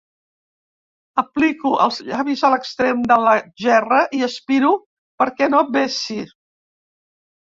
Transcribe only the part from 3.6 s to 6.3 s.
gerra i aspiro perquè no vessi.